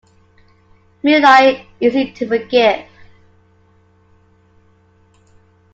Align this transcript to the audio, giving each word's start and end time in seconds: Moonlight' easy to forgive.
Moonlight' 1.03 1.67
easy 1.79 2.11
to 2.11 2.27
forgive. 2.27 2.87